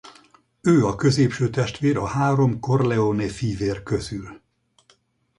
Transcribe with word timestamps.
Ő 0.61 0.85
a 0.85 0.95
középső 0.95 1.49
testvér 1.49 1.97
a 1.97 2.05
három 2.07 2.59
Corleone-fivér 2.59 3.83
közül. 3.83 4.41